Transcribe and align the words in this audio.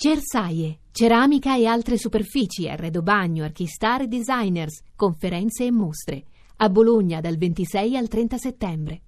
Cersaie, 0.00 0.78
ceramica 0.92 1.56
e 1.56 1.66
altre 1.66 1.98
superfici, 1.98 2.68
arredo 2.68 3.02
bagno, 3.02 3.42
archistar 3.42 4.02
e 4.02 4.06
designers, 4.06 4.80
conferenze 4.94 5.64
e 5.64 5.72
mostre. 5.72 6.22
A 6.58 6.68
Bologna 6.68 7.20
dal 7.20 7.36
26 7.36 7.96
al 7.96 8.06
30 8.06 8.36
settembre. 8.38 9.00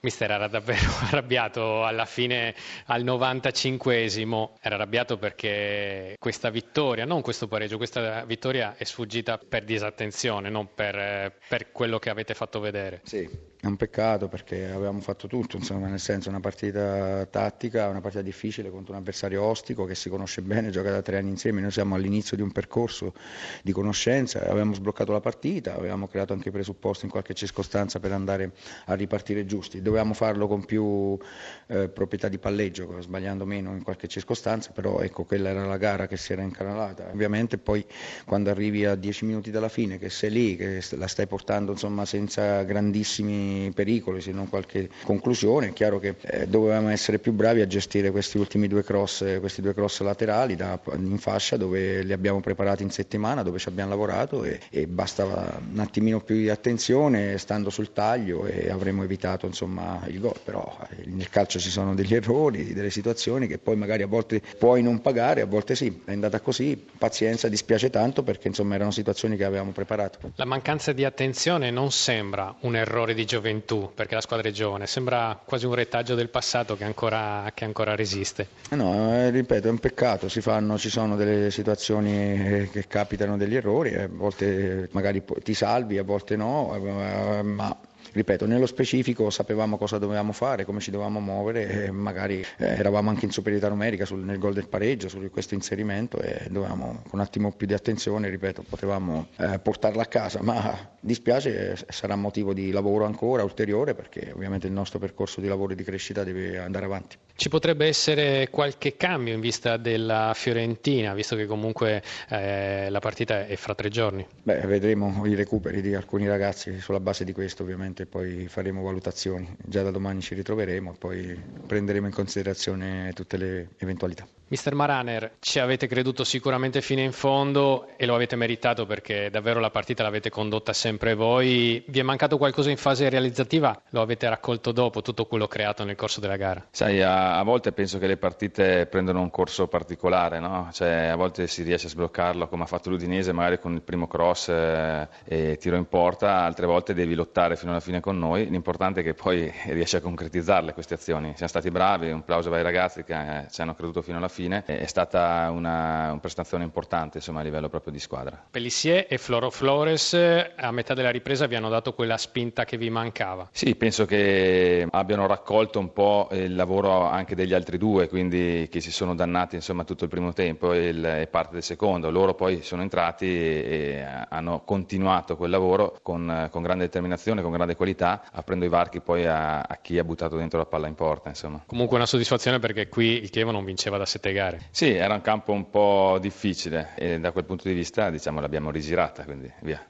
Mister 0.00 0.30
era 0.30 0.48
davvero 0.48 0.88
arrabbiato 1.10 1.84
alla 1.84 2.06
fine 2.06 2.54
al 2.86 3.04
95esimo, 3.04 4.52
era 4.62 4.76
arrabbiato 4.76 5.18
perché 5.18 6.16
questa 6.18 6.48
vittoria, 6.48 7.04
non 7.04 7.20
questo 7.20 7.46
pareggio, 7.46 7.76
questa 7.76 8.24
vittoria 8.24 8.74
è 8.78 8.84
sfuggita 8.84 9.36
per 9.36 9.64
disattenzione, 9.64 10.48
non 10.48 10.70
per, 10.72 11.36
per 11.46 11.72
quello 11.72 11.98
che 11.98 12.08
avete 12.08 12.32
fatto 12.32 12.58
vedere. 12.58 13.02
Sì, 13.04 13.28
è 13.60 13.66
un 13.66 13.74
peccato 13.74 14.28
perché 14.28 14.70
avevamo 14.70 15.00
fatto 15.00 15.26
tutto, 15.26 15.56
insomma, 15.56 15.88
nel 15.88 15.98
senso 15.98 16.28
una 16.28 16.38
partita 16.38 17.26
tattica, 17.26 17.88
una 17.88 18.00
partita 18.00 18.22
difficile 18.22 18.70
contro 18.70 18.92
un 18.92 19.00
avversario 19.00 19.42
ostico 19.42 19.84
che 19.84 19.96
si 19.96 20.08
conosce 20.08 20.42
bene, 20.42 20.70
gioca 20.70 20.92
da 20.92 21.02
tre 21.02 21.18
anni 21.18 21.30
insieme, 21.30 21.60
noi 21.60 21.72
siamo 21.72 21.96
all'inizio 21.96 22.36
di 22.36 22.42
un 22.42 22.52
percorso 22.52 23.14
di 23.62 23.72
conoscenza, 23.72 24.42
avevamo 24.42 24.74
sbloccato 24.74 25.10
la 25.10 25.18
partita, 25.18 25.74
avevamo 25.74 26.06
creato 26.06 26.32
anche 26.34 26.50
i 26.50 26.52
presupposti 26.52 27.06
in 27.06 27.10
qualche 27.10 27.34
circostanza 27.34 27.98
per 27.98 28.12
andare 28.12 28.52
a 28.86 28.94
ripartire 28.94 29.44
giusti, 29.44 29.82
dovevamo 29.82 30.14
farlo 30.14 30.46
con 30.46 30.64
più 30.64 31.18
eh, 31.66 31.88
proprietà 31.88 32.28
di 32.28 32.38
palleggio, 32.38 33.00
sbagliando 33.00 33.44
meno 33.44 33.72
in 33.72 33.82
qualche 33.82 34.06
circostanza, 34.06 34.70
però 34.70 35.00
ecco 35.00 35.24
quella 35.24 35.48
era 35.48 35.66
la 35.66 35.78
gara 35.78 36.06
che 36.06 36.16
si 36.16 36.32
era 36.32 36.42
incanalata, 36.42 37.10
ovviamente 37.12 37.58
poi 37.58 37.84
quando 38.24 38.50
arrivi 38.50 38.84
a 38.84 38.94
dieci 38.94 39.24
minuti 39.24 39.50
dalla 39.50 39.68
fine 39.68 39.98
che 39.98 40.10
sei 40.10 40.30
lì, 40.30 40.54
che 40.54 40.80
la 40.90 41.08
stai 41.08 41.26
portando 41.26 41.72
insomma 41.72 42.04
senza 42.04 42.62
grandissimi 42.62 43.47
pericoli 43.74 44.20
se 44.20 44.32
non 44.32 44.48
qualche 44.48 44.88
conclusione. 45.04 45.68
È 45.68 45.72
chiaro 45.72 45.98
che 45.98 46.14
eh, 46.20 46.46
dovevamo 46.46 46.88
essere 46.88 47.18
più 47.18 47.32
bravi 47.32 47.60
a 47.60 47.66
gestire 47.66 48.10
questi 48.10 48.38
ultimi 48.38 48.68
due 48.68 48.84
cross, 48.84 49.38
questi 49.40 49.60
due 49.60 49.74
cross 49.74 50.00
laterali 50.00 50.56
da, 50.56 50.78
in 50.94 51.18
fascia 51.18 51.56
dove 51.56 52.02
li 52.02 52.12
abbiamo 52.12 52.40
preparati 52.40 52.82
in 52.82 52.90
settimana, 52.90 53.42
dove 53.42 53.58
ci 53.58 53.68
abbiamo 53.68 53.90
lavorato 53.90 54.44
e, 54.44 54.60
e 54.70 54.86
bastava 54.86 55.60
un 55.72 55.78
attimino 55.78 56.20
più 56.20 56.36
di 56.36 56.50
attenzione 56.50 57.38
stando 57.38 57.70
sul 57.70 57.92
taglio 57.92 58.46
e 58.46 58.70
avremmo 58.70 59.02
evitato 59.02 59.46
insomma, 59.46 60.02
il 60.06 60.20
gol. 60.20 60.38
Però 60.44 60.76
eh, 60.90 61.06
nel 61.06 61.28
calcio 61.28 61.58
ci 61.58 61.70
sono 61.70 61.94
degli 61.94 62.14
errori, 62.14 62.72
delle 62.72 62.90
situazioni 62.90 63.46
che 63.46 63.58
poi 63.58 63.76
magari 63.76 64.02
a 64.02 64.06
volte 64.06 64.42
puoi 64.58 64.82
non 64.82 65.00
pagare, 65.00 65.40
a 65.40 65.46
volte 65.46 65.74
sì. 65.74 66.02
È 66.04 66.12
andata 66.12 66.40
così, 66.40 66.76
pazienza, 66.98 67.48
dispiace 67.48 67.90
tanto 67.90 68.22
perché 68.22 68.48
insomma 68.48 68.74
erano 68.74 68.90
situazioni 68.90 69.36
che 69.36 69.44
avevamo 69.44 69.72
preparato. 69.72 70.18
La 70.36 70.44
mancanza 70.44 70.92
di 70.92 71.04
attenzione 71.04 71.70
non 71.70 71.90
sembra 71.90 72.54
un 72.60 72.76
errore 72.76 73.14
di 73.14 73.24
gioventù 73.24 73.37
gioventù, 73.38 73.90
perché 73.94 74.14
la 74.14 74.20
squadra 74.20 74.48
è 74.48 74.52
giovane, 74.52 74.86
sembra 74.86 75.40
quasi 75.42 75.64
un 75.66 75.74
retaggio 75.74 76.14
del 76.14 76.28
passato 76.28 76.76
che 76.76 76.84
ancora, 76.84 77.50
che 77.54 77.64
ancora 77.64 77.94
resiste. 77.94 78.48
No, 78.70 79.14
eh, 79.14 79.30
ripeto, 79.30 79.68
è 79.68 79.70
un 79.70 79.78
peccato, 79.78 80.28
fanno, 80.28 80.76
ci 80.76 80.90
sono 80.90 81.16
delle 81.16 81.50
situazioni 81.50 82.12
eh, 82.12 82.68
che 82.70 82.86
capitano 82.86 83.36
degli 83.36 83.54
errori, 83.54 83.94
a 83.94 84.08
volte 84.10 84.88
magari 84.92 85.22
ti 85.42 85.54
salvi, 85.54 85.98
a 85.98 86.02
volte 86.02 86.36
no, 86.36 86.74
eh, 86.74 87.42
ma 87.42 87.76
ripeto, 88.12 88.46
nello 88.46 88.66
specifico 88.66 89.30
sapevamo 89.30 89.76
cosa 89.76 89.98
dovevamo 89.98 90.32
fare, 90.32 90.64
come 90.64 90.80
ci 90.80 90.90
dovevamo 90.90 91.20
muovere 91.20 91.90
magari 91.90 92.44
eh, 92.58 92.66
eravamo 92.66 93.10
anche 93.10 93.24
in 93.24 93.30
superiorità 93.30 93.68
numerica 93.68 94.04
sul, 94.04 94.20
nel 94.20 94.38
gol 94.38 94.54
del 94.54 94.68
pareggio, 94.68 95.08
su 95.08 95.18
questo 95.30 95.54
inserimento 95.54 96.20
e 96.20 96.46
dovevamo 96.50 97.02
con 97.08 97.18
un 97.18 97.20
attimo 97.20 97.52
più 97.52 97.66
di 97.66 97.74
attenzione, 97.74 98.28
ripeto, 98.28 98.64
potevamo 98.68 99.28
eh, 99.36 99.58
portarla 99.58 100.02
a 100.02 100.06
casa, 100.06 100.42
ma 100.42 100.96
dispiace, 101.00 101.76
sarà 101.88 102.16
motivo 102.16 102.52
di 102.52 102.70
lavoro 102.70 103.04
ancora 103.04 103.42
ulteriore 103.42 103.94
perché 103.94 104.32
ovviamente 104.34 104.66
il 104.66 104.72
nostro 104.72 104.98
percorso 104.98 105.40
di 105.40 105.48
lavoro 105.48 105.72
e 105.72 105.76
di 105.76 105.84
crescita 105.84 106.24
deve 106.24 106.58
andare 106.58 106.84
avanti. 106.84 107.16
Ci 107.34 107.48
potrebbe 107.48 107.86
essere 107.86 108.48
qualche 108.50 108.96
cambio 108.96 109.32
in 109.32 109.40
vista 109.40 109.76
della 109.76 110.32
Fiorentina, 110.34 111.14
visto 111.14 111.36
che 111.36 111.46
comunque 111.46 112.02
eh, 112.30 112.90
la 112.90 112.98
partita 112.98 113.46
è 113.46 113.54
fra 113.54 113.74
tre 113.74 113.90
giorni? 113.90 114.26
Beh, 114.42 114.60
vedremo 114.62 115.24
i 115.24 115.34
recuperi 115.34 115.80
di 115.80 115.94
alcuni 115.94 116.26
ragazzi 116.26 116.80
sulla 116.80 117.00
base 117.00 117.24
di 117.24 117.32
questo 117.32 117.62
ovviamente 117.62 117.87
poi 118.06 118.48
faremo 118.48 118.82
valutazioni. 118.82 119.56
Già 119.64 119.82
da 119.82 119.90
domani 119.90 120.20
ci 120.20 120.34
ritroveremo 120.34 120.92
e 120.92 120.96
poi 120.98 121.44
prenderemo 121.66 122.06
in 122.06 122.12
considerazione 122.12 123.12
tutte 123.14 123.36
le 123.36 123.70
eventualità. 123.78 124.26
Mister 124.50 124.74
Maraner, 124.74 125.32
ci 125.40 125.58
avete 125.58 125.86
creduto 125.86 126.24
sicuramente 126.24 126.80
fino 126.80 127.02
in 127.02 127.12
fondo 127.12 127.88
e 127.98 128.06
lo 128.06 128.14
avete 128.14 128.34
meritato 128.34 128.86
perché 128.86 129.28
davvero 129.28 129.60
la 129.60 129.68
partita 129.68 130.02
l'avete 130.02 130.30
condotta 130.30 130.72
sempre 130.72 131.12
voi. 131.12 131.84
Vi 131.86 131.98
è 131.98 132.02
mancato 132.02 132.38
qualcosa 132.38 132.70
in 132.70 132.78
fase 132.78 133.10
realizzativa? 133.10 133.78
Lo 133.90 134.00
avete 134.00 134.26
raccolto 134.26 134.72
dopo 134.72 135.02
tutto 135.02 135.26
quello 135.26 135.46
creato 135.48 135.84
nel 135.84 135.96
corso 135.96 136.20
della 136.20 136.36
gara? 136.36 136.64
Sai, 136.70 137.02
a, 137.02 137.38
a 137.38 137.42
volte 137.42 137.72
penso 137.72 137.98
che 137.98 138.06
le 138.06 138.16
partite 138.16 138.86
prendono 138.86 139.20
un 139.20 139.28
corso 139.28 139.66
particolare, 139.66 140.40
no? 140.40 140.70
cioè, 140.72 141.08
a 141.08 141.16
volte 141.16 141.46
si 141.46 141.62
riesce 141.62 141.88
a 141.88 141.90
sbloccarlo 141.90 142.48
come 142.48 142.62
ha 142.62 142.66
fatto 142.66 142.88
l'Udinese, 142.88 143.32
magari 143.34 143.58
con 143.58 143.74
il 143.74 143.82
primo 143.82 144.06
cross 144.06 144.48
eh, 144.48 145.08
e 145.24 145.58
tiro 145.58 145.76
in 145.76 145.88
porta, 145.88 146.42
altre 146.44 146.64
volte 146.64 146.94
devi 146.94 147.14
lottare 147.14 147.56
fino 147.56 147.72
alla 147.72 147.80
fine 147.80 148.00
con 148.00 148.16
noi. 148.16 148.48
L'importante 148.48 149.00
è 149.00 149.04
che 149.04 149.12
poi 149.12 149.52
riesci 149.68 149.96
a 149.96 150.00
concretizzarle 150.00 150.72
queste 150.72 150.94
azioni. 150.94 151.32
Siamo 151.34 151.48
stati 151.48 151.70
bravi, 151.70 152.10
un 152.10 152.24
plauso 152.24 152.50
ai 152.50 152.62
ragazzi 152.62 153.04
che 153.04 153.12
eh, 153.12 153.46
ci 153.50 153.60
hanno 153.60 153.74
creduto 153.74 154.00
fino 154.00 154.16
alla 154.16 154.28
fine 154.28 154.36
fine, 154.38 154.62
è 154.64 154.86
stata 154.86 155.50
una, 155.50 156.12
una 156.12 156.18
prestazione 156.20 156.62
importante 156.62 157.18
insomma, 157.18 157.40
a 157.40 157.42
livello 157.42 157.68
proprio 157.68 157.92
di 157.92 157.98
squadra. 157.98 158.40
Pellissier 158.48 159.06
e 159.08 159.18
Floro 159.18 159.50
Flores 159.50 160.14
a 160.14 160.70
metà 160.70 160.94
della 160.94 161.10
ripresa 161.10 161.46
vi 161.46 161.56
hanno 161.56 161.68
dato 161.68 161.92
quella 161.92 162.16
spinta 162.16 162.64
che 162.64 162.76
vi 162.76 162.88
mancava? 162.88 163.48
Sì, 163.50 163.74
penso 163.74 164.04
che 164.04 164.86
abbiano 164.88 165.26
raccolto 165.26 165.80
un 165.80 165.92
po' 165.92 166.28
il 166.30 166.54
lavoro 166.54 167.06
anche 167.06 167.34
degli 167.34 167.52
altri 167.52 167.78
due, 167.78 168.08
quindi 168.08 168.68
che 168.70 168.80
si 168.80 168.92
sono 168.92 169.16
dannati 169.16 169.56
insomma, 169.56 169.82
tutto 169.82 170.04
il 170.04 170.10
primo 170.10 170.32
tempo 170.32 170.72
e, 170.72 170.86
il, 170.86 171.04
e 171.04 171.26
parte 171.26 171.54
del 171.54 171.64
secondo. 171.64 172.08
Loro 172.08 172.34
poi 172.34 172.62
sono 172.62 172.82
entrati 172.82 173.26
e, 173.26 174.06
hanno 174.28 174.62
continuato 174.64 175.36
quel 175.36 175.50
lavoro 175.50 175.98
con, 176.00 176.46
con, 176.52 176.62
grande 176.62 176.84
determinazione, 176.84 177.42
con 177.42 177.50
grande 177.50 177.74
qualità, 177.74 178.22
aprendo 178.30 178.64
i 178.64 178.68
varchi 178.68 179.00
poi 179.00 179.26
a, 179.26 179.62
a 179.62 179.78
chi 179.82 179.98
ha 179.98 180.04
buttato 180.04 180.36
dentro 180.36 180.60
la 180.60 180.66
palla 180.66 180.86
in 180.86 180.94
porta. 180.94 181.28
Insomma. 181.28 181.64
Comunque 181.66 181.96
una 181.96 182.06
soddisfazione 182.06 182.60
perché 182.60 182.88
qui 182.88 183.20
il 183.20 183.30
Chievo 183.30 183.50
non 183.50 183.64
vinceva 183.64 183.98
da 183.98 184.06
sette 184.06 184.27
gare. 184.32 184.60
Sì, 184.70 184.92
era 184.92 185.14
un 185.14 185.20
campo 185.20 185.52
un 185.52 185.70
po' 185.70 186.18
difficile 186.20 186.90
e 186.96 187.18
da 187.20 187.32
quel 187.32 187.44
punto 187.44 187.68
di 187.68 187.74
vista 187.74 188.10
diciamo, 188.10 188.40
l'abbiamo 188.40 188.70
rigirata, 188.70 189.24
quindi 189.24 189.52
via. 189.62 189.88